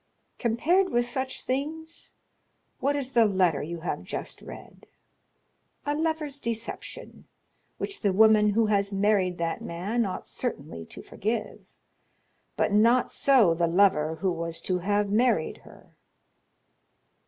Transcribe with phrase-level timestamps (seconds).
[0.39, 2.15] Compared with such things,
[2.79, 7.27] what is the letter you have just read?—a lover's deception,
[7.77, 11.61] which the woman who has married that man ought certainly to forgive;
[12.57, 15.93] but not so the lover who was to have married her.